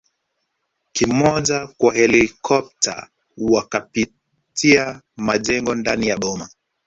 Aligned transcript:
kimoja 0.91 1.67
kwa 1.77 1.93
helikopta 1.93 3.09
wakapitia 3.37 5.01
majengo 5.17 5.75
ndani 5.75 6.07
ya 6.07 6.17
boma 6.17 6.49